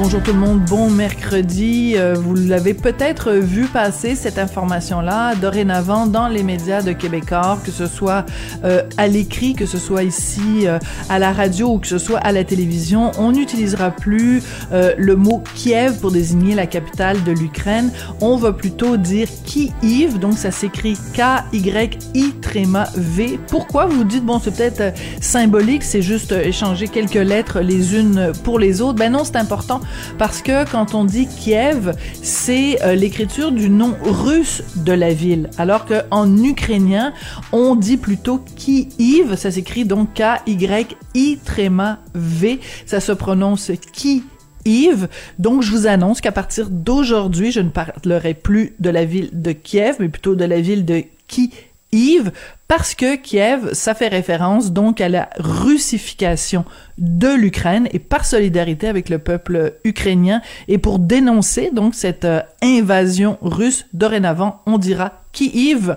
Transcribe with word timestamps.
Bonjour 0.00 0.22
tout 0.22 0.32
le 0.32 0.38
monde, 0.38 0.60
bon 0.60 0.90
mercredi. 0.90 1.94
Euh, 1.96 2.14
vous 2.14 2.36
l'avez 2.36 2.72
peut-être 2.72 3.32
vu 3.32 3.64
passer 3.64 4.14
cette 4.14 4.38
information-là 4.38 5.34
dorénavant 5.34 6.06
dans 6.06 6.28
les 6.28 6.44
médias 6.44 6.82
de 6.82 6.92
Québécois, 6.92 7.58
que 7.64 7.72
ce 7.72 7.88
soit 7.88 8.24
euh, 8.62 8.82
à 8.96 9.08
l'écrit, 9.08 9.54
que 9.54 9.66
ce 9.66 9.76
soit 9.76 10.04
ici 10.04 10.68
euh, 10.68 10.78
à 11.08 11.18
la 11.18 11.32
radio 11.32 11.74
ou 11.74 11.78
que 11.78 11.88
ce 11.88 11.98
soit 11.98 12.20
à 12.20 12.30
la 12.30 12.44
télévision. 12.44 13.10
On 13.18 13.32
n'utilisera 13.32 13.90
plus 13.90 14.40
le 14.70 15.16
mot 15.16 15.42
Kiev 15.56 15.98
pour 15.98 16.12
désigner 16.12 16.54
la 16.54 16.68
capitale 16.68 17.24
de 17.24 17.32
l'Ukraine. 17.32 17.90
On 18.20 18.36
va 18.36 18.52
plutôt 18.52 18.96
dire 18.98 19.26
Kiev, 19.44 20.20
donc 20.20 20.34
ça 20.34 20.52
s'écrit 20.52 20.96
K-Y-I 21.14 22.34
tréma 22.40 22.88
V. 22.94 23.40
Pourquoi 23.48 23.86
vous 23.86 24.04
dites, 24.04 24.24
bon, 24.24 24.38
c'est 24.38 24.54
peut-être 24.54 24.96
symbolique, 25.20 25.82
c'est 25.82 26.02
juste 26.02 26.30
échanger 26.30 26.86
quelques 26.86 27.14
lettres 27.14 27.58
les 27.58 27.96
unes 27.96 28.30
pour 28.44 28.60
les 28.60 28.80
autres? 28.80 28.98
Ben 28.98 29.10
non, 29.10 29.24
c'est 29.24 29.36
important 29.36 29.80
parce 30.18 30.42
que 30.42 30.70
quand 30.70 30.94
on 30.94 31.04
dit 31.04 31.26
Kiev, 31.26 31.94
c'est 32.22 32.82
euh, 32.82 32.94
l'écriture 32.94 33.52
du 33.52 33.70
nom 33.70 33.96
russe 34.02 34.62
de 34.76 34.92
la 34.92 35.12
ville, 35.12 35.50
alors 35.58 35.86
qu'en 35.86 36.36
ukrainien, 36.42 37.12
on 37.52 37.74
dit 37.74 37.96
plutôt 37.96 38.38
Kiev, 38.56 39.36
ça 39.36 39.50
s'écrit 39.50 39.84
donc 39.84 40.14
K-Y-I 40.14 41.38
tréma 41.44 42.00
V, 42.14 42.60
ça 42.86 43.00
se 43.00 43.12
prononce 43.12 43.70
Kiev. 43.92 45.08
Donc, 45.38 45.62
je 45.62 45.70
vous 45.70 45.86
annonce 45.86 46.20
qu'à 46.20 46.32
partir 46.32 46.68
d'aujourd'hui, 46.70 47.52
je 47.52 47.60
ne 47.60 47.70
parlerai 47.70 48.34
plus 48.34 48.74
de 48.80 48.90
la 48.90 49.04
ville 49.04 49.30
de 49.32 49.52
Kiev, 49.52 49.96
mais 50.00 50.08
plutôt 50.08 50.34
de 50.34 50.44
la 50.44 50.60
ville 50.60 50.84
de 50.84 51.04
Kiev 51.26 51.50
Yves, 51.92 52.32
parce 52.66 52.94
que 52.94 53.16
Kiev, 53.16 53.72
ça 53.72 53.94
fait 53.94 54.08
référence 54.08 54.72
donc 54.72 55.00
à 55.00 55.08
la 55.08 55.30
russification 55.38 56.64
de 56.98 57.28
l'Ukraine 57.28 57.88
et 57.92 57.98
par 57.98 58.26
solidarité 58.26 58.88
avec 58.88 59.08
le 59.08 59.18
peuple 59.18 59.74
ukrainien 59.84 60.42
et 60.68 60.76
pour 60.78 60.98
dénoncer 60.98 61.70
donc 61.72 61.94
cette 61.94 62.26
euh, 62.26 62.42
invasion 62.62 63.38
russe, 63.40 63.86
dorénavant, 63.94 64.60
on 64.66 64.76
dira 64.76 65.22
Kiev. 65.32 65.96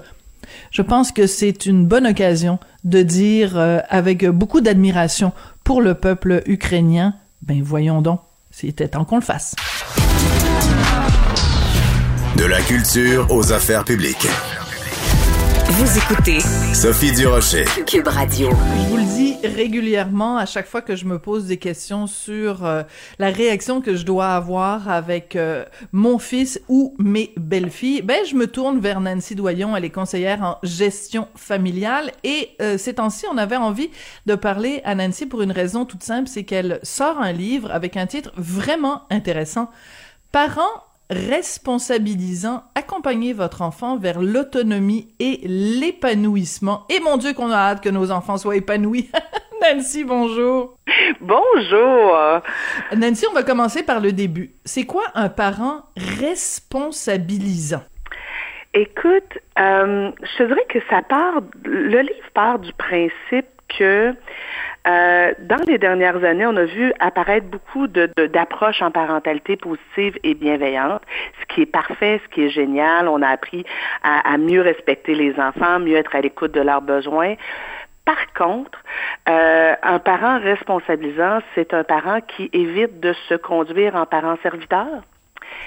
Je 0.72 0.81
pense 0.81 1.11
que 1.11 1.28
c'est 1.28 1.66
une 1.66 1.86
bonne 1.86 2.08
occasion 2.08 2.59
de 2.83 3.02
dire 3.03 3.58
euh, 3.58 3.80
avec 3.89 4.26
beaucoup 4.26 4.61
d'admiration 4.61 5.33
pour 5.64 5.81
le 5.81 5.94
peuple 5.94 6.42
ukrainien, 6.45 7.16
ben 7.42 7.61
voyons 7.61 8.02
donc, 8.02 8.22
c'était 8.50 8.88
temps 8.88 9.05
qu'on 9.05 9.17
le 9.17 9.22
fasse. 9.22 9.55
De 12.38 12.45
la 12.45 12.61
culture 12.61 13.28
aux 13.30 13.52
affaires 13.52 13.83
publiques. 13.83 14.28
Vous 15.73 15.98
écoutez 15.98 16.42
Sophie 16.73 17.14
Durocher. 17.14 17.64
Cube 17.87 18.09
Radio. 18.09 18.49
Je 18.49 18.89
vous 18.89 18.98
le 18.98 19.04
dis 19.04 19.37
régulièrement 19.48 20.36
à 20.36 20.45
chaque 20.45 20.67
fois 20.67 20.82
que 20.82 20.98
je 20.98 21.05
me 21.05 21.17
pose 21.17 21.45
des 21.45 21.55
questions 21.55 22.08
sur 22.08 22.65
euh, 22.65 22.83
la 23.20 23.30
réaction 23.30 23.80
que 23.80 23.95
je 23.95 24.04
dois 24.04 24.36
avoir 24.36 24.89
avec 24.89 25.37
euh, 25.37 25.64
mon 25.93 26.20
fils 26.20 26.60
ou 26.67 26.93
mes 26.99 27.31
belles-filles. 27.37 28.02
Ben, 28.02 28.17
je 28.30 28.36
me 28.36 28.48
tourne 28.48 28.81
vers 28.81 28.99
Nancy 28.99 29.33
Doyon, 29.33 29.73
elle 29.77 29.86
est 29.86 29.92
conseillère 29.92 30.43
en 30.43 30.58
gestion 30.61 31.30
familiale 31.36 32.11
et 32.26 32.49
euh, 32.61 32.77
ces 32.77 32.95
temps-ci, 32.95 33.26
on 33.31 33.37
avait 33.37 33.55
envie 33.55 33.89
de 34.26 34.36
parler 34.36 34.81
à 34.83 34.93
Nancy 34.93 35.26
pour 35.26 35.42
une 35.42 35.54
raison 35.54 35.86
toute 35.86 36.04
simple, 36.04 36.27
c'est 36.27 36.43
qu'elle 36.43 36.81
sort 36.83 37.17
un 37.21 37.31
livre 37.31 37.71
avec 37.71 37.95
un 37.95 38.08
titre 38.08 38.33
vraiment 38.36 39.04
intéressant. 39.10 39.70
Parents 40.33 40.83
responsabilisant, 41.11 42.64
accompagner 42.73 43.33
votre 43.33 43.61
enfant 43.61 43.98
vers 43.98 44.22
l'autonomie 44.22 45.14
et 45.20 45.42
l'épanouissement. 45.44 46.86
Et 46.89 46.99
mon 47.02 47.17
Dieu 47.17 47.33
qu'on 47.33 47.52
a 47.52 47.58
hâte 47.58 47.83
que 47.83 47.89
nos 47.89 48.11
enfants 48.11 48.38
soient 48.38 48.55
épanouis. 48.55 49.10
Nancy, 49.61 50.04
bonjour. 50.04 50.77
Bonjour. 51.20 52.17
Nancy, 52.95 53.26
on 53.30 53.33
va 53.33 53.44
commencer 53.44 53.83
par 53.83 53.99
le 53.99 54.11
début. 54.11 54.52
C'est 54.66 54.86
quoi 54.86 55.04
un 55.14 55.30
parent 55.30 55.83
responsabilisant? 56.20 57.83
Écoute, 58.73 59.38
euh, 59.60 60.11
je 60.38 60.43
dirais 60.43 60.66
que 60.70 60.80
ça 60.89 61.02
part, 61.02 61.42
le 61.66 61.99
livre 62.02 62.32
part 62.33 62.58
du 62.58 62.72
principe 62.73 63.45
que 63.77 64.15
euh, 64.87 65.33
dans 65.39 65.61
les 65.67 65.77
dernières 65.77 66.23
années, 66.23 66.45
on 66.48 66.55
a 66.55 66.65
vu 66.65 66.92
apparaître 66.99 67.45
beaucoup 67.45 67.87
d'approches 67.87 68.80
de, 68.80 68.86
en 68.86 68.92
parentalité 68.92 69.55
positive 69.55 70.17
et 70.23 70.33
bienveillante, 70.33 71.04
ce 71.39 71.54
qui 71.54 71.61
est 71.61 71.71
parfait, 71.71 72.20
ce 72.23 72.33
qui 72.33 72.45
est 72.45 72.49
génial. 72.49 73.08
On 73.08 73.21
a 73.21 73.27
appris 73.27 73.64
à, 74.04 74.37
mieux 74.37 74.61
respecter 74.61 75.14
les 75.14 75.39
enfants, 75.39 75.80
mieux 75.80 75.98
être 75.98 76.15
à 76.15 76.21
l'écoute 76.21 76.52
de 76.54 76.61
leurs 76.61 76.81
besoins. 76.81 77.36
Par 78.05 78.33
contre, 78.33 78.80
euh, 79.30 79.76
un 79.83 79.99
parent 79.99 80.39
responsabilisant, 80.39 81.39
c'est 81.54 81.76
un 81.76 81.83
parent 81.83 82.20
qui 82.21 82.49
évite 82.52 82.99
de 82.99 83.14
se 83.30 83.36
conduire 83.36 83.95
en 83.95 84.05
parent 84.05 84.37
serviteur. 84.42 84.87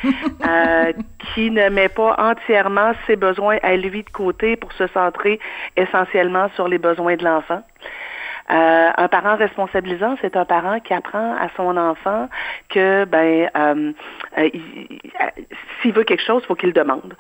Euh, 0.46 0.92
qui 1.18 1.50
ne 1.50 1.68
met 1.70 1.88
pas 1.88 2.14
entièrement 2.18 2.92
ses 3.06 3.16
besoins 3.16 3.56
à 3.62 3.76
lui 3.76 4.02
de 4.02 4.10
côté 4.10 4.56
pour 4.56 4.70
se 4.72 4.86
centrer 4.88 5.40
essentiellement 5.76 6.50
sur 6.54 6.68
les 6.68 6.76
besoins 6.76 7.16
de 7.16 7.24
l'enfant. 7.24 7.62
Euh, 8.50 8.90
un 8.96 9.08
parent 9.08 9.36
responsabilisant, 9.36 10.16
c'est 10.20 10.36
un 10.36 10.44
parent 10.44 10.80
qui 10.80 10.92
apprend 10.92 11.34
à 11.34 11.48
son 11.56 11.76
enfant 11.76 12.28
que 12.68 13.04
ben 13.04 13.48
euh, 13.56 13.92
euh 14.38 14.50
s'il 15.80 15.92
veut 15.92 16.04
quelque 16.04 16.22
chose, 16.22 16.44
faut 16.46 16.54
qu'il 16.54 16.70
le 16.70 16.74
demande. 16.74 17.14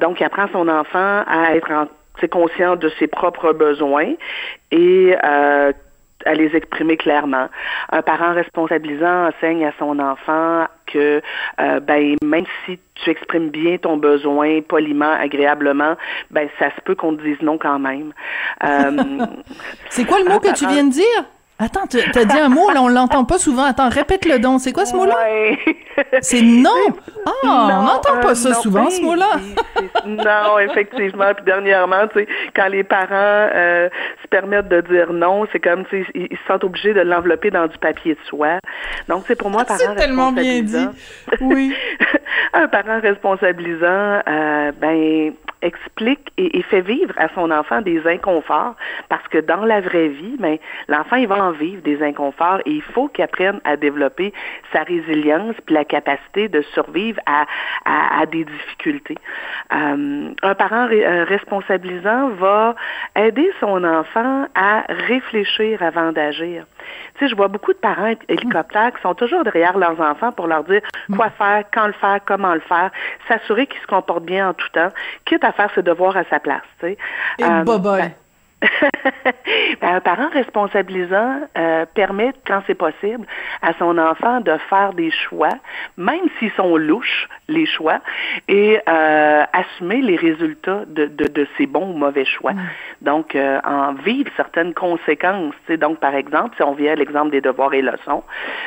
Donc, 0.00 0.20
il 0.20 0.24
apprend 0.24 0.48
son 0.52 0.68
enfant 0.68 1.22
à 1.26 1.54
être 1.54 1.70
en, 1.70 1.86
conscient 2.28 2.76
de 2.76 2.88
ses 2.98 3.06
propres 3.06 3.52
besoins 3.52 4.14
et 4.70 5.14
à 5.16 6.34
les 6.34 6.54
exprimer 6.56 6.96
clairement. 6.96 7.48
Un 7.90 8.02
parent 8.02 8.34
responsabilisant 8.34 9.28
enseigne 9.28 9.64
à 9.64 9.72
son 9.78 9.98
enfant 9.98 10.66
que 10.86 11.22
euh, 11.60 11.80
ben 11.80 12.16
même 12.24 12.44
si 12.64 12.78
tu 12.94 13.10
exprimes 13.10 13.50
bien 13.50 13.78
ton 13.78 13.96
besoin 13.96 14.60
poliment, 14.62 15.12
agréablement, 15.12 15.96
ben 16.30 16.48
ça 16.58 16.70
se 16.74 16.80
peut 16.82 16.94
qu'on 16.94 17.16
te 17.16 17.22
dise 17.22 17.40
non 17.42 17.58
quand 17.58 17.78
même. 17.78 18.12
Euh, 18.64 19.26
C'est 19.90 20.04
quoi 20.04 20.18
le 20.20 20.28
mot 20.28 20.38
que 20.38 20.54
tu 20.54 20.66
viens 20.66 20.84
de 20.84 20.92
dire? 20.92 21.24
Attends, 21.62 21.86
t'as 21.86 22.24
dit 22.24 22.38
un 22.38 22.48
mot, 22.48 22.70
là, 22.70 22.82
on 22.82 22.88
l'entend 22.88 23.24
pas 23.24 23.38
souvent. 23.38 23.64
Attends, 23.64 23.88
répète-le 23.88 24.40
donc. 24.40 24.60
C'est 24.60 24.72
quoi 24.72 24.84
ce 24.84 24.96
mot-là? 24.96 25.16
C'est 26.20 26.42
non! 26.42 26.70
Ah, 27.24 27.30
on 27.44 27.82
n'entend 27.82 28.20
pas 28.20 28.34
ça 28.34 28.54
souvent, 28.54 28.90
ce 28.90 29.00
mot-là. 29.00 29.36
non, 30.06 30.58
effectivement. 30.58 31.32
Puis 31.34 31.44
dernièrement, 31.44 32.08
tu 32.08 32.20
sais, 32.20 32.28
quand 32.56 32.66
les 32.66 32.82
parents 32.82 33.06
euh, 33.54 33.88
se 34.22 34.28
permettent 34.28 34.68
de 34.68 34.80
dire 34.80 35.12
non, 35.12 35.46
c'est 35.52 35.60
comme, 35.60 35.84
tu 35.86 36.02
sais, 36.02 36.10
ils, 36.14 36.36
se 36.36 36.46
sentent 36.48 36.64
obligés 36.64 36.94
de 36.94 37.00
l'envelopper 37.00 37.50
dans 37.50 37.68
du 37.68 37.78
papier 37.78 38.14
de 38.14 38.20
soie. 38.28 38.58
Donc, 39.08 39.24
c'est 39.28 39.36
pour 39.36 39.50
moi, 39.50 39.62
ah, 39.68 39.76
parent 39.76 39.94
tellement 39.94 40.32
bien 40.32 40.62
dit. 40.62 40.88
Oui. 41.40 41.76
un 42.54 42.66
parent 42.66 43.00
responsabilisant, 43.00 44.22
euh, 44.28 44.72
ben, 44.80 45.32
explique 45.62 46.32
et, 46.36 46.62
fait 46.62 46.80
vivre 46.80 47.14
à 47.16 47.28
son 47.34 47.50
enfant 47.50 47.80
des 47.80 48.06
inconforts 48.06 48.74
parce 49.08 49.26
que 49.28 49.38
dans 49.38 49.64
la 49.64 49.80
vraie 49.80 50.08
vie, 50.08 50.36
ben, 50.38 50.58
l'enfant 50.88 51.16
il 51.16 51.26
va 51.26 51.42
en 51.42 51.52
vivre 51.52 51.82
des 51.82 52.02
inconforts 52.02 52.60
et 52.66 52.70
il 52.70 52.82
faut 52.82 53.08
qu'il 53.08 53.24
apprenne 53.24 53.60
à 53.64 53.76
développer 53.76 54.32
sa 54.72 54.82
résilience 54.82 55.56
puis 55.66 55.74
la 55.74 55.84
capacité 55.84 56.48
de 56.48 56.62
survivre 56.74 57.20
à, 57.26 57.46
à, 57.84 58.26
des 58.26 58.44
difficultés. 58.44 59.18
Euh, 59.72 60.30
un 60.42 60.54
parent 60.54 60.88
euh, 60.90 61.24
responsabilisant 61.24 62.30
va 62.30 62.74
aider 63.16 63.50
son 63.60 63.84
enfant 63.84 64.46
à 64.54 64.84
réfléchir 64.88 65.82
avant 65.82 66.12
d'agir. 66.12 66.66
Tu 67.14 67.24
sais, 67.24 67.28
je 67.30 67.36
vois 67.36 67.48
beaucoup 67.48 67.72
de 67.72 67.78
parents 67.78 68.12
hélicoptères 68.28 68.92
qui 68.94 69.02
sont 69.02 69.14
toujours 69.14 69.44
derrière 69.44 69.76
leurs 69.78 70.00
enfants 70.00 70.32
pour 70.32 70.46
leur 70.46 70.64
dire 70.64 70.82
quoi 71.14 71.30
faire, 71.30 71.64
quand 71.72 71.86
le 71.86 71.92
faire, 71.94 72.20
comment 72.24 72.54
le 72.54 72.60
faire, 72.60 72.90
s'assurer 73.28 73.66
qu'ils 73.66 73.80
se 73.80 73.86
comportent 73.86 74.24
bien 74.24 74.50
en 74.50 74.54
tout 74.54 74.68
temps, 74.72 74.90
quitte 75.24 75.44
à 75.44 75.52
faire 75.52 75.70
ses 75.74 75.82
devoirs 75.82 76.16
à 76.16 76.24
sa 76.24 76.40
place. 76.40 76.62
Tu 76.80 76.86
sais. 76.86 76.98
Et 77.38 77.44
euh, 77.44 77.64
ben, 77.64 78.12
Ben, 79.80 79.96
un 79.96 80.00
parent 80.00 80.28
responsabilisant 80.32 81.40
euh, 81.58 81.84
permet, 81.94 82.32
quand 82.46 82.62
c'est 82.66 82.74
possible, 82.74 83.26
à 83.62 83.72
son 83.78 83.98
enfant 83.98 84.40
de 84.40 84.56
faire 84.70 84.92
des 84.92 85.10
choix, 85.10 85.50
même 85.96 86.26
s'ils 86.38 86.52
sont 86.52 86.76
louches, 86.76 87.28
les 87.48 87.66
choix, 87.66 88.00
et 88.48 88.78
euh, 88.88 89.42
assumer 89.52 90.00
les 90.02 90.16
résultats 90.16 90.84
de, 90.86 91.06
de, 91.06 91.26
de, 91.26 91.46
ses 91.58 91.66
bons 91.66 91.90
ou 91.90 91.96
mauvais 91.96 92.24
choix. 92.24 92.52
Donc, 93.00 93.34
euh, 93.34 93.60
en 93.64 93.94
vivre 93.94 94.30
certaines 94.36 94.74
conséquences. 94.74 95.54
T'sais. 95.64 95.76
Donc, 95.76 95.98
par 95.98 96.14
exemple, 96.14 96.54
si 96.56 96.62
on 96.62 96.72
vient 96.72 96.92
à 96.92 96.96
l'exemple 96.96 97.30
des 97.30 97.40
devoirs 97.40 97.74
et 97.74 97.82
leçons, 97.82 98.22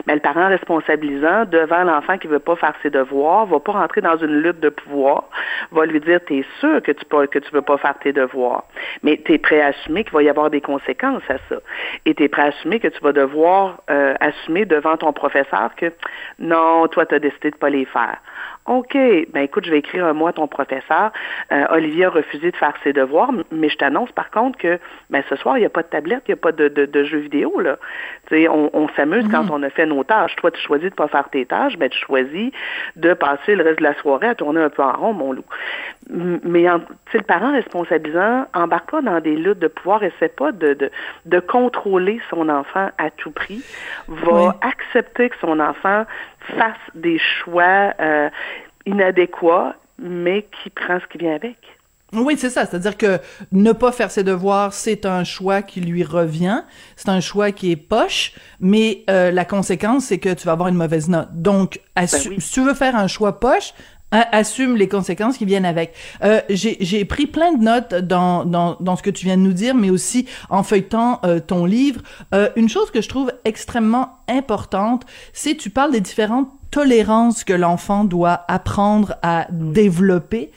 ben, 0.05 0.15
le 0.15 0.19
parent 0.19 0.47
responsabilisant, 0.47 1.45
devant 1.45 1.83
l'enfant 1.83 2.17
qui 2.17 2.27
veut 2.27 2.39
pas 2.39 2.55
faire 2.55 2.73
ses 2.83 2.89
devoirs, 2.89 3.45
va 3.45 3.59
pas 3.59 3.73
rentrer 3.73 4.01
dans 4.01 4.17
une 4.17 4.41
lutte 4.41 4.59
de 4.59 4.69
pouvoir, 4.69 5.23
va 5.71 5.85
lui 5.85 5.99
dire, 5.99 6.19
t'es 6.27 6.43
sûr 6.59 6.81
que 6.81 6.91
tu 6.91 7.05
peux, 7.05 7.25
que 7.27 7.39
tu 7.39 7.51
veux 7.51 7.61
pas 7.61 7.77
faire 7.77 7.97
tes 7.99 8.13
devoirs, 8.13 8.65
mais 9.03 9.17
t'es 9.17 9.37
prêt 9.37 9.61
à 9.61 9.71
assumer 9.85 10.03
qu'il 10.03 10.13
va 10.13 10.23
y 10.23 10.29
avoir 10.29 10.49
des 10.49 10.61
conséquences 10.61 11.23
à 11.29 11.37
ça. 11.49 11.57
Et 12.05 12.13
tu 12.13 12.23
es 12.23 12.27
prêt 12.27 12.43
à 12.43 12.45
assumer 12.45 12.79
que 12.79 12.87
tu 12.87 12.99
vas 13.01 13.13
devoir 13.13 13.81
euh, 13.89 14.15
assumer 14.19 14.65
devant 14.65 14.97
ton 14.97 15.13
professeur 15.13 15.75
que 15.75 15.91
non, 16.39 16.87
toi, 16.87 17.05
tu 17.05 17.15
as 17.15 17.19
décidé 17.19 17.51
de 17.51 17.55
pas 17.55 17.69
les 17.69 17.85
faire. 17.85 18.17
OK, 18.65 18.95
ben 18.95 19.41
écoute, 19.43 19.65
je 19.65 19.69
vais 19.69 19.77
écrire 19.77 20.05
un 20.05 20.13
mot 20.13 20.25
à 20.25 20.33
ton 20.33 20.47
professeur. 20.47 21.11
Euh, 21.51 21.65
Olivier 21.69 22.05
a 22.05 22.09
refusé 22.09 22.49
de 22.49 22.57
faire 22.57 22.73
ses 22.83 22.93
devoirs, 22.93 23.31
mais 23.51 23.69
je 23.69 23.77
t'annonce 23.77 24.11
par 24.11 24.31
contre 24.31 24.57
que 24.57 24.79
ben 25.11 25.23
ce 25.29 25.35
soir, 25.35 25.57
il 25.57 25.59
n'y 25.59 25.67
a 25.67 25.69
pas 25.69 25.83
de 25.83 25.87
tablette, 25.87 26.23
il 26.27 26.31
n'y 26.31 26.39
a 26.39 26.41
pas 26.41 26.51
de, 26.51 26.67
de, 26.69 26.87
de 26.87 27.03
jeux 27.03 27.19
vidéo. 27.19 27.59
Là. 27.59 27.77
sais, 28.29 28.47
on, 28.47 28.71
on 28.73 28.87
s'amuse 28.95 29.27
quand 29.29 29.51
on 29.51 29.61
a 29.61 29.69
fait 29.69 29.85
nos 29.85 30.03
tâches. 30.03 30.35
Toi, 30.37 30.49
tu 30.49 30.59
choisis 30.59 30.89
de 30.89 30.95
pas 30.95 31.07
faire 31.07 31.29
tes 31.29 31.45
tâches, 31.45 31.77
ben 31.77 31.89
tu 31.89 31.99
choisis 31.99 32.51
de 32.95 33.13
passer 33.13 33.55
le 33.55 33.63
reste 33.63 33.79
de 33.79 33.83
la 33.83 33.93
soirée 33.95 34.29
à 34.29 34.35
tourner 34.35 34.61
un 34.61 34.69
peu 34.69 34.81
en 34.81 34.93
rond, 34.93 35.13
mon 35.13 35.31
loup. 35.31 35.45
Mais 36.09 36.67
en, 36.67 36.81
le 37.13 37.21
parent 37.21 37.51
responsabilisant 37.53 38.45
embarque 38.53 38.91
pas 38.91 39.01
dans 39.01 39.19
des 39.19 39.35
luttes 39.35 39.59
de 39.59 39.67
pouvoir, 39.75 40.03
essaie 40.03 40.29
pas 40.29 40.51
de, 40.51 40.73
de, 40.73 40.91
de 41.25 41.39
contrôler 41.39 42.19
son 42.29 42.49
enfant 42.49 42.89
à 42.97 43.09
tout 43.11 43.31
prix, 43.31 43.61
va 44.07 44.31
Oui. 44.33 44.47
accepter 44.61 45.29
que 45.29 45.35
son 45.41 45.59
enfant 45.59 46.05
fasse 46.57 46.77
des 46.95 47.19
choix 47.19 47.93
euh, 47.99 48.29
inadéquats, 48.85 49.75
mais 49.99 50.47
qui 50.63 50.69
prend 50.69 50.99
ce 50.99 51.05
qui 51.07 51.17
vient 51.17 51.35
avec. 51.35 51.57
Oui, 52.13 52.35
c'est 52.37 52.49
ça. 52.51 52.65
C'est-à-dire 52.65 52.97
que 52.97 53.19
ne 53.51 53.71
pas 53.73 53.91
faire 53.91 54.09
ses 54.11 54.23
devoirs, 54.23 54.71
c'est 54.73 55.05
un 55.05 55.23
choix 55.23 55.61
qui 55.61 55.81
lui 55.81 56.03
revient. 56.03 56.63
C'est 56.95 57.09
un 57.09 57.19
choix 57.19 57.51
qui 57.51 57.71
est 57.71 57.75
poche, 57.75 58.33
mais 58.59 59.03
euh, 59.09 59.31
la 59.31 59.43
conséquence, 59.43 60.05
c'est 60.05 60.19
que 60.19 60.33
tu 60.33 60.45
vas 60.45 60.53
avoir 60.53 60.69
une 60.69 60.75
mauvaise 60.77 61.09
note. 61.09 61.27
Donc, 61.33 61.81
oui. 61.97 62.07
si 62.07 62.51
tu 62.53 62.61
veux 62.61 62.73
faire 62.75 62.95
un 62.95 63.07
choix 63.07 63.39
poche, 63.39 63.73
assume 64.11 64.77
les 64.77 64.87
conséquences 64.87 65.37
qui 65.37 65.45
viennent 65.45 65.65
avec. 65.65 65.93
Euh, 66.23 66.41
j'ai 66.49 67.05
pris 67.05 67.27
plein 67.27 67.53
de 67.53 67.63
notes 67.63 67.93
dans, 67.93 68.45
dans, 68.45 68.77
dans 68.79 68.95
ce 68.95 69.03
que 69.03 69.09
tu 69.09 69.25
viens 69.25 69.37
de 69.37 69.41
nous 69.41 69.53
dire, 69.53 69.75
mais 69.75 69.89
aussi 69.89 70.25
en 70.49 70.63
feuilletant 70.63 71.19
euh, 71.25 71.39
ton 71.39 71.65
livre. 71.65 72.01
Euh, 72.33 72.49
une 72.55 72.69
chose 72.69 72.91
que 72.91 73.01
je 73.01 73.09
trouve 73.09 73.31
extrêmement 73.43 74.19
importante, 74.27 75.05
c'est 75.33 75.55
tu 75.55 75.69
parles 75.69 75.91
des 75.91 76.01
différentes 76.01 76.49
tolérances 76.71 77.43
que 77.43 77.53
l'enfant 77.53 78.03
doit 78.03 78.45
apprendre 78.47 79.15
à 79.21 79.47
développer. 79.51 80.51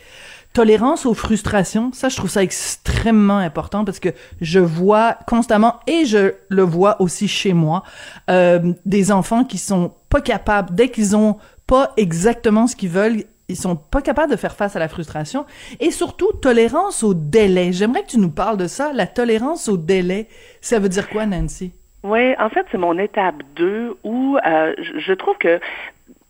Tolérance 0.52 1.06
aux 1.06 1.14
frustrations, 1.14 1.92
ça 1.92 2.08
je 2.08 2.16
trouve 2.16 2.30
ça 2.30 2.42
extrêmement 2.42 3.38
important 3.38 3.84
parce 3.84 4.00
que 4.00 4.08
je 4.40 4.58
vois 4.58 5.16
constamment 5.28 5.76
et 5.86 6.04
je 6.04 6.34
le 6.48 6.62
vois 6.62 7.00
aussi 7.00 7.28
chez 7.28 7.52
moi 7.52 7.84
euh, 8.28 8.72
des 8.84 9.12
enfants 9.12 9.44
qui 9.44 9.58
sont 9.58 9.92
pas 10.08 10.20
capables 10.20 10.74
dès 10.74 10.88
qu'ils 10.88 11.14
ont 11.14 11.36
pas 11.68 11.92
exactement 11.96 12.66
ce 12.66 12.74
qu'ils 12.74 12.88
veulent, 12.88 13.24
ils 13.48 13.56
sont 13.56 13.76
pas 13.76 14.02
capables 14.02 14.30
de 14.30 14.36
faire 14.36 14.54
face 14.54 14.76
à 14.76 14.78
la 14.78 14.88
frustration 14.88 15.46
et 15.80 15.90
surtout 15.90 16.32
tolérance 16.32 17.02
au 17.02 17.14
délai. 17.14 17.72
J'aimerais 17.72 18.02
que 18.02 18.08
tu 18.08 18.18
nous 18.18 18.30
parles 18.30 18.58
de 18.58 18.66
ça, 18.66 18.92
la 18.92 19.06
tolérance 19.06 19.68
au 19.68 19.78
délai. 19.78 20.28
Ça 20.60 20.78
veut 20.78 20.88
dire 20.88 21.08
quoi 21.08 21.24
Nancy? 21.24 21.72
Oui, 22.02 22.34
en 22.38 22.48
fait, 22.50 22.66
c'est 22.70 22.78
mon 22.78 22.98
étape 22.98 23.42
2 23.56 23.96
où 24.04 24.38
euh, 24.46 24.74
je 24.98 25.12
trouve 25.14 25.36
que 25.38 25.60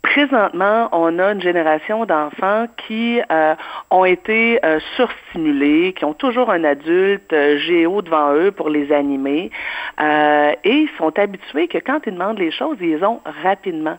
présentement, 0.03 0.89
on 0.93 1.19
a 1.19 1.33
une 1.33 1.43
génération 1.43 2.07
d'enfants 2.07 2.67
qui 2.87 3.21
euh, 3.31 3.55
ont 3.91 4.05
été 4.05 4.65
euh, 4.65 4.79
surstimulés, 4.97 5.93
qui 5.93 6.05
ont 6.05 6.15
toujours 6.15 6.51
un 6.51 6.65
adulte 6.65 7.35
géo 7.59 8.01
devant 8.01 8.33
eux 8.33 8.51
pour 8.51 8.71
les 8.71 8.93
animer, 8.93 9.51
euh, 10.01 10.53
et 10.65 10.73
ils 10.73 10.91
sont 10.99 11.19
habitués 11.19 11.69
que 11.69 11.79
quand 11.79 12.01
ils 12.07 12.13
demandent 12.13 12.39
les 12.39 12.51
choses, 12.51 12.77
ils 12.81 12.97
les 12.97 13.05
ont 13.05 13.21
rapidement. 13.43 13.99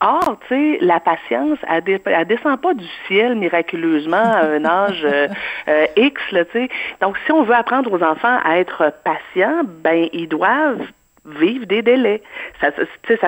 Or, 0.00 0.38
tu 0.48 0.54
sais, 0.54 0.78
la 0.80 1.00
patience, 1.00 1.58
elle, 1.68 1.84
dé- 1.84 2.02
elle 2.04 2.26
descend 2.26 2.60
pas 2.60 2.74
du 2.74 2.86
ciel 3.06 3.34
miraculeusement 3.36 4.16
à 4.16 4.44
un 4.46 4.64
âge 4.66 5.02
euh, 5.04 5.28
euh, 5.68 5.86
X, 5.96 6.20
tu 6.30 6.36
sais. 6.52 6.68
Donc, 7.00 7.16
si 7.26 7.32
on 7.32 7.42
veut 7.42 7.54
apprendre 7.54 7.92
aux 7.92 8.02
enfants 8.02 8.38
à 8.44 8.58
être 8.58 8.92
patients, 9.04 9.62
ben, 9.64 10.08
ils 10.12 10.28
doivent 10.28 10.86
vivre 11.34 11.66
des 11.66 11.82
délais. 11.82 12.22
Ça, 12.60 12.70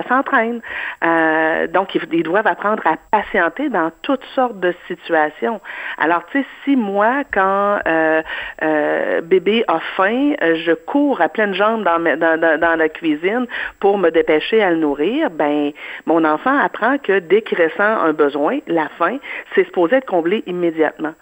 s'entraîne. 0.09 0.61
Euh, 1.05 1.67
donc, 1.67 1.95
ils, 1.95 2.23
doivent 2.23 2.47
apprendre 2.47 2.83
à 2.87 2.97
patienter 3.11 3.69
dans 3.69 3.91
toutes 4.03 4.25
sortes 4.35 4.59
de 4.61 4.75
situations. 4.87 5.61
Alors, 5.99 6.25
tu 6.27 6.41
sais, 6.41 6.47
si 6.65 6.77
moi, 6.77 7.23
quand 7.33 7.79
euh, 7.87 8.23
euh, 8.63 9.21
bébé 9.21 9.65
a 9.69 9.81
faim, 9.97 10.33
je 10.41 10.73
cours 10.73 11.21
à 11.21 11.29
pleines 11.29 11.55
jambes 11.55 11.85
dans, 11.85 12.59
dans 12.59 12.79
la 12.79 12.89
cuisine 12.89 13.47
pour 13.81 13.99
me 13.99 14.11
dépêcher 14.11 14.63
à 14.63 14.71
le 14.71 14.77
nourrir, 14.77 15.31
ben, 15.31 15.73
mon 16.07 16.25
enfant 16.25 16.59
apprend 16.59 16.99
que 16.99 17.19
dès 17.19 17.43
qu'il 17.43 17.61
ressent 17.61 17.83
un 17.83 18.13
besoin, 18.13 18.59
la 18.67 18.89
faim, 18.99 19.19
c'est 19.55 19.65
supposé 19.65 19.97
être 19.97 20.07
comblé 20.07 20.43
immédiatement. 20.47 21.15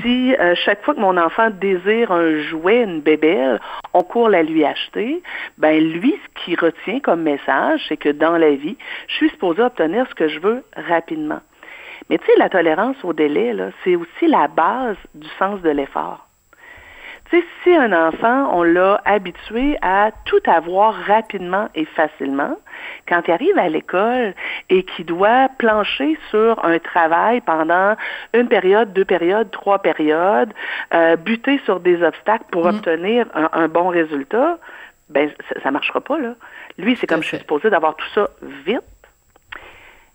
Si 0.00 0.34
euh, 0.34 0.54
chaque 0.54 0.82
fois 0.84 0.94
que 0.94 1.00
mon 1.00 1.16
enfant 1.18 1.50
désire 1.50 2.12
un 2.12 2.38
jouet, 2.40 2.82
une 2.82 3.00
bébelle, 3.00 3.60
on 3.92 4.02
court 4.02 4.30
la 4.30 4.42
lui 4.42 4.64
acheter, 4.64 5.22
ben 5.58 5.78
lui, 5.82 6.14
ce 6.24 6.44
qu'il 6.44 6.58
retient 6.58 7.00
comme 7.00 7.22
message, 7.22 7.84
c'est 7.88 7.98
que 7.98 8.08
dans 8.08 8.38
la 8.38 8.54
vie, 8.54 8.76
je 9.08 9.14
suis 9.14 9.30
supposé 9.30 9.62
obtenir 9.62 10.06
ce 10.08 10.14
que 10.14 10.28
je 10.28 10.40
veux 10.40 10.64
rapidement. 10.76 11.40
Mais 12.08 12.18
tu 12.18 12.26
sais, 12.26 12.32
la 12.38 12.48
tolérance 12.48 12.96
au 13.04 13.12
délai, 13.12 13.54
c'est 13.84 13.96
aussi 13.96 14.26
la 14.26 14.48
base 14.48 14.96
du 15.14 15.28
sens 15.38 15.60
de 15.60 15.70
l'effort. 15.70 16.26
Sais, 17.32 17.42
si 17.64 17.74
un 17.74 17.92
enfant, 17.92 18.50
on 18.52 18.62
l'a 18.62 19.00
habitué 19.06 19.78
à 19.80 20.10
tout 20.26 20.42
avoir 20.44 20.94
rapidement 20.94 21.70
et 21.74 21.86
facilement, 21.86 22.58
quand 23.08 23.22
il 23.26 23.30
arrive 23.30 23.56
à 23.56 23.70
l'école 23.70 24.34
et 24.68 24.82
qu'il 24.82 25.06
doit 25.06 25.48
plancher 25.56 26.18
sur 26.28 26.62
un 26.62 26.78
travail 26.78 27.40
pendant 27.40 27.96
une 28.34 28.48
période, 28.48 28.92
deux 28.92 29.06
périodes, 29.06 29.50
trois 29.50 29.78
périodes, 29.78 30.52
euh, 30.92 31.16
buter 31.16 31.58
sur 31.64 31.80
des 31.80 32.02
obstacles 32.02 32.44
pour 32.50 32.66
obtenir 32.66 33.26
un, 33.34 33.48
un 33.54 33.68
bon 33.68 33.88
résultat, 33.88 34.58
ben 35.08 35.30
ça, 35.48 35.60
ça 35.62 35.70
marchera 35.70 36.02
pas 36.02 36.18
là. 36.18 36.34
Lui, 36.76 36.98
c'est 37.00 37.06
comme 37.06 37.22
je 37.22 37.28
suis 37.28 37.38
supposé 37.38 37.70
d'avoir 37.70 37.96
tout 37.96 38.08
ça 38.14 38.28
vite. 38.66 38.82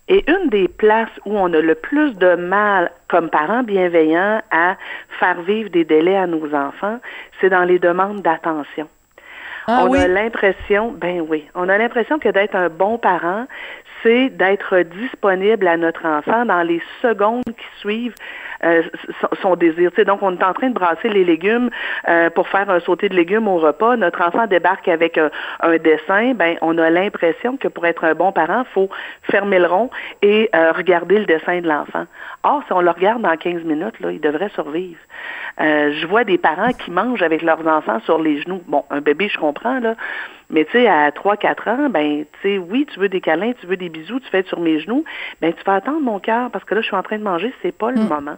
Et 0.08 0.24
une 0.30 0.48
des 0.48 0.68
places 0.68 1.10
où 1.26 1.36
on 1.36 1.52
a 1.52 1.60
le 1.60 1.74
plus 1.74 2.14
de 2.16 2.34
mal 2.34 2.90
comme 3.08 3.28
parents 3.28 3.62
bienveillants 3.62 4.40
à 4.50 4.76
faire 5.18 5.42
vivre 5.42 5.70
des 5.70 5.84
délais 5.84 6.16
à 6.16 6.26
nos 6.26 6.54
enfants, 6.54 6.98
c'est 7.40 7.50
dans 7.50 7.64
les 7.64 7.78
demandes 7.78 8.22
d'attention. 8.22 8.88
Ah 9.70 9.84
on 9.84 9.90
oui. 9.90 9.98
a 9.98 10.08
l'impression, 10.08 10.92
ben 10.92 11.20
oui, 11.28 11.44
on 11.54 11.68
a 11.68 11.76
l'impression 11.76 12.18
que 12.18 12.30
d'être 12.30 12.56
un 12.56 12.70
bon 12.70 12.96
parent, 12.96 13.46
c'est 14.02 14.30
d'être 14.30 14.78
disponible 14.80 15.68
à 15.68 15.76
notre 15.76 16.06
enfant 16.06 16.46
dans 16.46 16.62
les 16.62 16.80
secondes 17.02 17.44
qui 17.44 17.66
suivent 17.80 18.14
euh, 18.64 18.82
son, 19.20 19.28
son 19.42 19.56
désir. 19.56 19.90
Tu 19.90 19.96
sais, 19.96 20.04
donc, 20.04 20.22
on 20.22 20.36
est 20.36 20.42
en 20.42 20.52
train 20.52 20.70
de 20.70 20.74
brasser 20.74 21.08
les 21.08 21.24
légumes 21.24 21.70
euh, 22.08 22.30
pour 22.30 22.48
faire 22.48 22.68
un 22.70 22.80
sauté 22.80 23.08
de 23.08 23.14
légumes 23.14 23.46
au 23.46 23.58
repas. 23.58 23.96
Notre 23.96 24.22
enfant 24.22 24.46
débarque 24.46 24.88
avec 24.88 25.18
un, 25.18 25.30
un 25.60 25.76
dessin. 25.76 26.32
Ben, 26.34 26.56
on 26.62 26.78
a 26.78 26.90
l'impression 26.90 27.56
que 27.56 27.68
pour 27.68 27.86
être 27.86 28.04
un 28.04 28.14
bon 28.14 28.32
parent, 28.32 28.64
faut 28.72 28.88
fermer 29.22 29.58
le 29.58 29.66
rond 29.66 29.90
et 30.22 30.48
euh, 30.54 30.72
regarder 30.72 31.18
le 31.18 31.26
dessin 31.26 31.60
de 31.60 31.68
l'enfant. 31.68 32.06
Or, 32.42 32.62
si 32.66 32.72
on 32.72 32.80
le 32.80 32.90
regarde 32.90 33.22
dans 33.22 33.36
15 33.36 33.64
minutes, 33.64 34.00
là, 34.00 34.10
il 34.10 34.20
devrait 34.20 34.50
survivre. 34.50 34.98
Euh, 35.60 35.92
je 36.00 36.06
vois 36.06 36.24
des 36.24 36.38
parents 36.38 36.72
qui 36.72 36.90
mangent 36.90 37.22
avec 37.22 37.42
leurs 37.42 37.66
enfants 37.66 38.00
sur 38.04 38.18
les 38.20 38.40
genoux. 38.42 38.62
Bon, 38.68 38.84
un 38.90 39.00
bébé, 39.00 39.28
je 39.28 39.38
comprends, 39.38 39.80
là. 39.80 39.94
Mais 40.50 40.64
tu 40.64 40.72
sais, 40.72 40.86
à 40.86 41.10
3-4 41.10 41.68
ans, 41.68 41.90
ben, 41.90 42.24
tu 42.40 42.48
sais, 42.48 42.58
oui, 42.58 42.86
tu 42.92 43.00
veux 43.00 43.08
des 43.08 43.20
câlins, 43.20 43.52
tu 43.60 43.66
veux 43.66 43.76
des 43.76 43.88
bisous, 43.88 44.20
tu 44.20 44.28
fais 44.30 44.38
être 44.38 44.48
sur 44.48 44.60
mes 44.60 44.80
genoux, 44.80 45.04
ben, 45.42 45.52
tu 45.52 45.62
vas 45.64 45.74
attendre 45.74 46.00
mon 46.00 46.20
cœur 46.20 46.50
parce 46.50 46.64
que 46.64 46.74
là, 46.74 46.80
je 46.80 46.86
suis 46.86 46.96
en 46.96 47.02
train 47.02 47.18
de 47.18 47.22
manger, 47.24 47.52
c'est 47.60 47.76
pas 47.76 47.90
le 47.90 48.00
moment. 48.00 48.36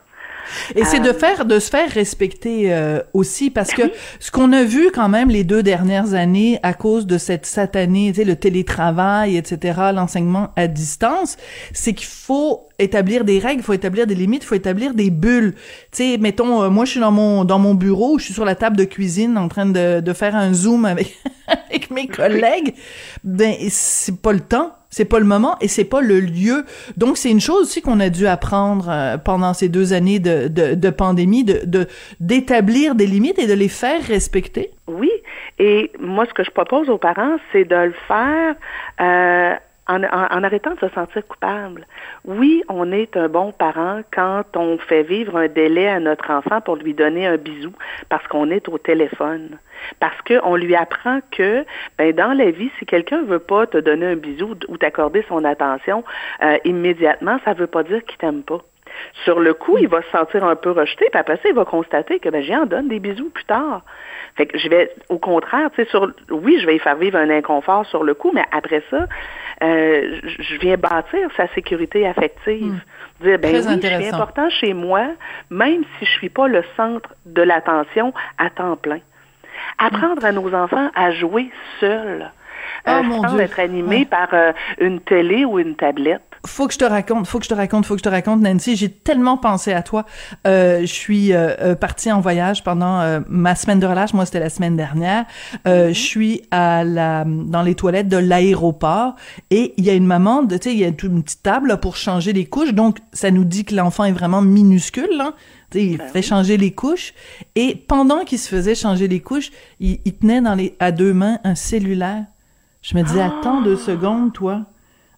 Et 0.74 0.84
c'est 0.84 1.00
de 1.00 1.10
Euh, 1.10 1.14
faire, 1.14 1.44
de 1.44 1.58
se 1.58 1.70
faire 1.70 1.88
respecter 1.90 2.72
euh, 2.72 3.00
aussi, 3.12 3.50
parce 3.50 3.72
que 3.72 3.82
oui. 3.82 3.92
ce 4.18 4.30
qu'on 4.30 4.52
a 4.52 4.64
vu 4.64 4.90
quand 4.90 5.08
même 5.08 5.28
les 5.28 5.44
deux 5.44 5.62
dernières 5.62 6.14
années 6.14 6.58
à 6.62 6.72
cause 6.72 7.06
de 7.06 7.18
cette 7.18 7.46
satanée, 7.46 8.10
tu 8.12 8.20
sais, 8.20 8.24
le 8.24 8.36
télétravail, 8.36 9.36
etc., 9.36 9.78
l'enseignement 9.94 10.48
à 10.56 10.66
distance, 10.66 11.36
c'est 11.72 11.92
qu'il 11.92 12.08
faut 12.08 12.69
établir 12.80 13.24
des 13.24 13.38
règles, 13.38 13.62
faut 13.62 13.72
établir 13.72 14.06
des 14.06 14.14
limites, 14.14 14.44
faut 14.44 14.54
établir 14.54 14.94
des 14.94 15.10
bulles. 15.10 15.54
Tu 15.92 16.12
sais, 16.12 16.18
mettons, 16.18 16.62
euh, 16.62 16.70
moi 16.70 16.84
je 16.84 16.92
suis 16.92 17.00
dans 17.00 17.12
mon 17.12 17.44
dans 17.44 17.58
mon 17.58 17.74
bureau, 17.74 18.18
je 18.18 18.24
suis 18.24 18.34
sur 18.34 18.44
la 18.44 18.54
table 18.54 18.76
de 18.76 18.84
cuisine 18.84 19.38
en 19.38 19.48
train 19.48 19.66
de, 19.66 20.00
de 20.00 20.12
faire 20.12 20.34
un 20.34 20.52
zoom 20.52 20.84
avec 20.84 21.16
avec 21.46 21.90
mes 21.90 22.06
collègues. 22.06 22.74
Ben 23.24 23.54
c'est 23.68 24.20
pas 24.20 24.32
le 24.32 24.40
temps, 24.40 24.74
c'est 24.88 25.04
pas 25.04 25.18
le 25.18 25.24
moment 25.24 25.56
et 25.60 25.68
c'est 25.68 25.84
pas 25.84 26.00
le 26.00 26.20
lieu. 26.20 26.64
Donc 26.96 27.16
c'est 27.16 27.30
une 27.30 27.40
chose 27.40 27.62
aussi 27.62 27.82
qu'on 27.82 28.00
a 28.00 28.08
dû 28.08 28.26
apprendre 28.26 28.88
euh, 28.88 29.18
pendant 29.18 29.54
ces 29.54 29.68
deux 29.68 29.92
années 29.92 30.18
de 30.18 30.48
de, 30.48 30.74
de 30.74 30.90
pandémie, 30.90 31.44
de 31.44 31.86
d'établir 32.20 32.94
des 32.94 33.06
limites 33.06 33.38
et 33.38 33.46
de 33.46 33.54
les 33.54 33.68
faire 33.68 34.02
respecter. 34.02 34.70
Oui, 34.86 35.10
et 35.58 35.92
moi 36.00 36.26
ce 36.26 36.34
que 36.34 36.42
je 36.42 36.50
propose 36.50 36.88
aux 36.88 36.98
parents, 36.98 37.36
c'est 37.52 37.64
de 37.64 37.76
le 37.76 37.94
faire. 38.08 38.54
Euh, 39.00 39.54
en, 39.90 40.42
arrêtant 40.44 40.74
de 40.74 40.80
se 40.80 40.88
sentir 40.94 41.26
coupable. 41.26 41.86
Oui, 42.24 42.62
on 42.68 42.92
est 42.92 43.16
un 43.16 43.28
bon 43.28 43.52
parent 43.52 44.02
quand 44.12 44.44
on 44.56 44.78
fait 44.78 45.02
vivre 45.02 45.36
un 45.36 45.48
délai 45.48 45.88
à 45.88 46.00
notre 46.00 46.30
enfant 46.30 46.60
pour 46.60 46.76
lui 46.76 46.94
donner 46.94 47.26
un 47.26 47.36
bisou 47.36 47.72
parce 48.08 48.26
qu'on 48.28 48.50
est 48.50 48.68
au 48.68 48.78
téléphone. 48.78 49.58
Parce 49.98 50.20
qu'on 50.22 50.56
lui 50.56 50.76
apprend 50.76 51.20
que 51.30 51.64
ben, 51.98 52.12
dans 52.12 52.32
la 52.32 52.50
vie, 52.50 52.70
si 52.78 52.86
quelqu'un 52.86 53.22
veut 53.22 53.38
pas 53.38 53.66
te 53.66 53.78
donner 53.78 54.06
un 54.06 54.16
bisou 54.16 54.54
ou 54.68 54.76
t'accorder 54.76 55.24
son 55.28 55.44
attention 55.44 56.04
euh, 56.42 56.58
immédiatement, 56.64 57.38
ça 57.44 57.54
veut 57.54 57.66
pas 57.66 57.82
dire 57.82 58.04
qu'il 58.04 58.18
t'aime 58.18 58.42
pas. 58.42 58.60
Sur 59.24 59.40
le 59.40 59.54
coup, 59.54 59.78
il 59.78 59.88
va 59.88 60.02
se 60.02 60.10
sentir 60.10 60.44
un 60.44 60.56
peu 60.56 60.70
rejeté, 60.70 61.06
puis 61.10 61.20
après 61.20 61.36
ça, 61.36 61.48
il 61.48 61.54
va 61.54 61.64
constater 61.64 62.18
que 62.18 62.28
ben, 62.28 62.42
j'en 62.42 62.66
donne 62.66 62.88
des 62.88 62.98
bisous 62.98 63.30
plus 63.30 63.44
tard. 63.44 63.82
Fait 64.36 64.46
que 64.46 64.58
je 64.58 64.68
vais, 64.68 64.92
au 65.08 65.18
contraire, 65.18 65.70
tu 65.74 65.82
sais, 65.82 65.90
sur, 65.90 66.12
oui, 66.30 66.58
je 66.60 66.66
vais 66.66 66.76
y 66.76 66.78
faire 66.78 66.96
vivre 66.96 67.18
un 67.18 67.30
inconfort 67.30 67.84
sur 67.86 68.04
le 68.04 68.14
coup, 68.14 68.30
mais 68.32 68.44
après 68.52 68.82
ça, 68.90 69.06
euh, 69.62 70.20
je 70.22 70.56
viens 70.58 70.76
bâtir 70.76 71.28
sa 71.36 71.48
sécurité 71.48 72.06
affective. 72.06 72.80
Hmm. 73.20 73.24
Dire, 73.24 73.38
ben 73.38 73.54
oui, 73.54 73.80
je 73.82 73.86
suis 73.86 74.08
important 74.08 74.48
chez 74.48 74.72
moi, 74.72 75.02
même 75.50 75.82
si 75.98 76.06
je 76.06 76.10
suis 76.10 76.30
pas 76.30 76.48
le 76.48 76.62
centre 76.76 77.14
de 77.26 77.42
l'attention 77.42 78.14
à 78.38 78.50
temps 78.50 78.76
plein. 78.76 79.00
Apprendre 79.78 80.24
à 80.24 80.32
nos 80.32 80.54
enfants 80.54 80.90
à 80.94 81.10
jouer 81.10 81.50
seuls, 81.80 82.30
oh, 82.86 82.90
euh, 82.90 83.02
sans 83.28 83.38
être 83.38 83.60
animés 83.60 84.06
par 84.06 84.28
euh, 84.32 84.52
une 84.78 85.00
télé 85.00 85.44
ou 85.44 85.58
une 85.58 85.76
tablette 85.76 86.22
faut 86.46 86.66
que 86.66 86.72
je 86.72 86.78
te 86.78 86.84
raconte, 86.84 87.26
faut 87.26 87.38
que 87.38 87.44
je 87.44 87.50
te 87.50 87.54
raconte, 87.54 87.84
faut 87.84 87.94
que 87.94 88.00
je 88.00 88.04
te 88.04 88.08
raconte, 88.08 88.40
Nancy. 88.40 88.76
J'ai 88.76 88.90
tellement 88.90 89.36
pensé 89.36 89.72
à 89.72 89.82
toi. 89.82 90.06
Euh, 90.46 90.80
je 90.80 90.86
suis 90.86 91.32
euh, 91.32 91.54
euh 91.60 91.74
partie 91.74 92.10
en 92.10 92.20
voyage 92.20 92.64
pendant 92.64 93.00
euh, 93.00 93.20
ma 93.28 93.54
semaine 93.54 93.80
de 93.80 93.86
relâche. 93.86 94.14
Moi, 94.14 94.24
c'était 94.24 94.40
la 94.40 94.50
semaine 94.50 94.76
dernière. 94.76 95.26
Euh, 95.66 95.88
mhm. 95.88 95.94
Je 95.94 96.00
suis 96.00 96.42
à 96.50 96.84
la 96.84 97.24
dans 97.26 97.62
les 97.62 97.74
toilettes 97.74 98.08
de 98.08 98.16
l'aéroport 98.16 99.16
et 99.50 99.74
il 99.76 99.84
y 99.84 99.90
a 99.90 99.94
une 99.94 100.06
maman, 100.06 100.46
tu 100.46 100.56
sais, 100.60 100.72
il 100.72 100.78
y 100.78 100.84
a 100.84 100.88
une 100.88 101.22
petite 101.22 101.42
table 101.42 101.78
pour 101.78 101.96
changer 101.96 102.32
les 102.32 102.46
couches. 102.46 102.72
Donc, 102.72 102.98
ça 103.12 103.30
nous 103.30 103.44
dit 103.44 103.64
que 103.64 103.74
l'enfant 103.74 104.04
est 104.04 104.12
vraiment 104.12 104.42
minuscule. 104.42 105.20
Hein? 105.20 105.34
il 105.74 105.98
ben 105.98 106.08
fait 106.08 106.22
changer 106.22 106.56
les 106.56 106.72
couches. 106.72 107.14
Et 107.54 107.76
pendant 107.76 108.24
qu'il 108.24 108.38
se 108.38 108.48
faisait 108.48 108.74
changer 108.74 109.06
les 109.08 109.20
couches, 109.20 109.50
il, 109.78 110.00
il, 110.04 110.14
tenait 110.14 110.40
dans 110.40 110.54
les 110.54 110.74
à 110.80 110.90
deux 110.90 111.12
mains 111.12 111.38
un 111.44 111.54
cellulaire. 111.54 112.24
Je 112.82 112.96
me 112.96 113.02
disais, 113.02 113.20
attends 113.20 113.60
deux 113.60 113.76
secondes, 113.76 114.32
toi. 114.32 114.66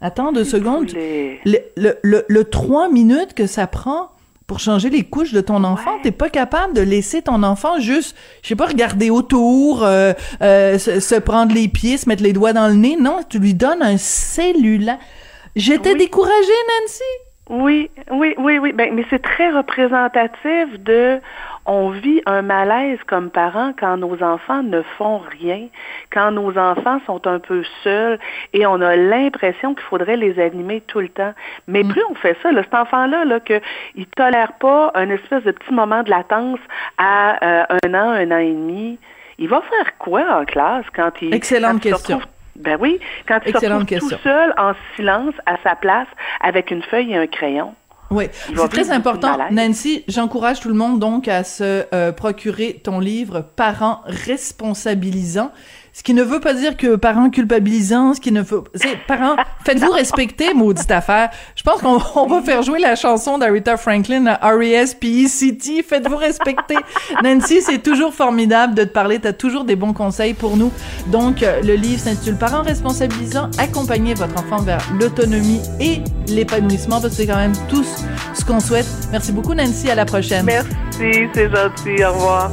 Attends 0.02 0.32
deux 0.32 0.44
secondes. 0.44 0.90
Le, 0.92 1.58
le, 1.76 1.96
le, 2.02 2.24
le, 2.28 2.44
trois 2.44 2.88
minutes 2.88 3.34
que 3.34 3.46
ça 3.46 3.66
prend 3.68 4.10
pour 4.48 4.58
changer 4.58 4.90
les 4.90 5.04
couches 5.04 5.32
de 5.32 5.40
ton 5.40 5.64
enfant, 5.64 5.92
t'es 6.02 6.10
pas 6.10 6.28
capable 6.28 6.74
de 6.74 6.82
laisser 6.82 7.22
ton 7.22 7.42
enfant 7.42 7.78
juste, 7.78 8.14
je 8.42 8.48
sais 8.48 8.56
pas, 8.56 8.66
regarder 8.66 9.08
autour, 9.08 9.82
euh, 9.82 10.12
euh, 10.42 10.76
se, 10.78 11.14
prendre 11.20 11.54
les 11.54 11.68
pieds, 11.68 11.96
se 11.96 12.08
mettre 12.08 12.22
les 12.22 12.32
doigts 12.34 12.52
dans 12.52 12.68
le 12.68 12.74
nez. 12.74 12.96
Non, 13.00 13.20
tu 13.26 13.38
lui 13.38 13.54
donnes 13.54 13.80
un 13.80 13.96
cellulaire. 13.96 14.98
J'étais 15.56 15.94
découragée, 15.94 16.34
Nancy. 16.82 17.31
Oui, 17.50 17.90
oui, 18.10 18.34
oui, 18.38 18.58
oui. 18.58 18.72
Ben, 18.72 18.94
mais 18.94 19.04
c'est 19.10 19.20
très 19.20 19.50
représentatif 19.50 20.78
de 20.78 21.20
on 21.66 21.90
vit 21.90 22.22
un 22.24 22.40
malaise 22.40 22.98
comme 23.06 23.30
parents 23.30 23.72
quand 23.78 23.96
nos 23.96 24.22
enfants 24.22 24.62
ne 24.62 24.82
font 24.96 25.18
rien, 25.18 25.66
quand 26.12 26.30
nos 26.30 26.56
enfants 26.56 27.00
sont 27.04 27.26
un 27.26 27.40
peu 27.40 27.64
seuls 27.82 28.20
et 28.52 28.64
on 28.64 28.80
a 28.80 28.94
l'impression 28.94 29.74
qu'il 29.74 29.84
faudrait 29.84 30.16
les 30.16 30.38
animer 30.38 30.82
tout 30.82 31.00
le 31.00 31.08
temps. 31.08 31.34
Mais 31.66 31.82
mm. 31.82 31.88
plus 31.88 32.02
on 32.10 32.14
fait 32.14 32.36
ça, 32.42 32.52
là, 32.52 32.62
cet 32.62 32.74
enfant-là, 32.74 33.24
là, 33.24 33.40
qu'il 33.40 33.60
ne 33.96 34.04
tolère 34.16 34.52
pas 34.54 34.92
un 34.94 35.10
espèce 35.10 35.42
de 35.42 35.50
petit 35.50 35.74
moment 35.74 36.04
de 36.04 36.10
latence 36.10 36.60
à 36.98 37.44
euh, 37.44 37.64
un 37.84 37.94
an, 37.94 38.10
un 38.10 38.30
an 38.30 38.38
et 38.38 38.52
demi, 38.52 38.98
il 39.38 39.48
va 39.48 39.60
faire 39.62 39.98
quoi 39.98 40.22
en 40.40 40.44
classe 40.44 40.86
quand 40.94 41.10
il... 41.20 41.34
Excellente 41.34 41.80
question. 41.80 42.20
Ben 42.56 42.76
oui, 42.80 43.00
quand 43.26 43.40
se 43.44 43.50
retrouve 43.52 44.10
tout 44.10 44.16
seul, 44.22 44.54
en 44.58 44.72
silence, 44.96 45.34
à 45.46 45.56
sa 45.62 45.74
place, 45.74 46.08
avec 46.40 46.70
une 46.70 46.82
feuille 46.82 47.12
et 47.12 47.16
un 47.16 47.26
crayon. 47.26 47.74
Oui, 48.10 48.24
c'est 48.32 48.68
très 48.68 48.90
important. 48.90 49.38
Nancy, 49.50 50.04
j'encourage 50.06 50.60
tout 50.60 50.68
le 50.68 50.74
monde 50.74 50.98
donc 50.98 51.28
à 51.28 51.44
se 51.44 51.86
euh, 51.94 52.12
procurer 52.12 52.80
ton 52.82 53.00
livre 53.00 53.40
Parents 53.56 54.02
responsabilisants. 54.04 55.50
Ce 55.94 56.02
qui 56.02 56.14
ne 56.14 56.22
veut 56.22 56.40
pas 56.40 56.54
dire 56.54 56.76
que 56.76 56.96
parents 56.96 57.28
culpabilisants, 57.28 58.14
ce 58.14 58.20
qui 58.20 58.32
ne 58.32 58.40
veut, 58.40 58.62
c'est 58.74 58.96
parents, 59.06 59.36
faites-vous 59.66 59.90
respecter, 59.90 60.54
maudite 60.54 60.90
affaire. 60.90 61.30
Je 61.54 61.62
pense 61.62 61.82
qu'on 61.82 62.26
va 62.26 62.42
faire 62.42 62.62
jouer 62.62 62.78
la 62.78 62.96
chanson 62.96 63.36
d'Arita 63.36 63.76
Franklin 63.76 64.26
à 64.26 64.52
R.E.S.P.E.C.T. 64.52 65.82
Faites-vous 65.82 66.16
respecter. 66.16 66.76
Nancy, 67.22 67.60
c'est 67.60 67.82
toujours 67.82 68.14
formidable 68.14 68.74
de 68.74 68.84
te 68.84 68.88
parler. 68.88 69.18
T'as 69.18 69.34
toujours 69.34 69.64
des 69.64 69.76
bons 69.76 69.92
conseils 69.92 70.34
pour 70.34 70.56
nous. 70.56 70.72
Donc, 71.08 71.42
euh, 71.42 71.60
le 71.62 71.74
livre 71.74 72.00
s'intitule 72.00 72.36
Parents 72.36 72.62
responsabilisants. 72.62 73.50
Accompagnez 73.58 74.14
votre 74.14 74.38
enfant 74.40 74.62
vers 74.62 74.82
l'autonomie 74.98 75.60
et 75.78 76.00
l'épanouissement 76.28 77.00
parce 77.00 77.14
que 77.14 77.22
c'est 77.22 77.26
quand 77.26 77.36
même 77.36 77.52
tous 77.68 78.04
ce 78.34 78.44
qu'on 78.44 78.60
souhaite. 78.60 78.86
Merci 79.10 79.32
beaucoup, 79.32 79.54
Nancy. 79.54 79.90
À 79.90 79.94
la 79.94 80.06
prochaine. 80.06 80.46
Merci. 80.46 81.28
C'est 81.34 81.50
gentil. 81.50 82.02
Au 82.02 82.12
revoir. 82.12 82.50